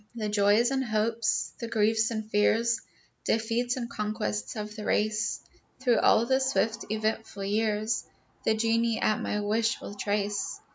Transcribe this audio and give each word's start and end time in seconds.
The 0.15 0.29
joys 0.29 0.71
and 0.71 0.83
hopes, 0.83 1.53
the 1.59 1.67
griefs 1.67 2.09
and 2.09 2.27
fears, 2.27 2.81
Defeats 3.23 3.77
and 3.77 3.87
conquests 3.87 4.55
of 4.55 4.75
the 4.75 4.83
race, 4.83 5.41
Through 5.79 5.99
all 5.99 6.25
the 6.25 6.39
swift, 6.39 6.85
eventful 6.89 7.43
years, 7.43 8.03
The 8.43 8.55
geni 8.55 8.99
at 8.99 9.21
my 9.21 9.41
wish 9.41 9.79
will 9.79 9.93
trace. 9.93 10.59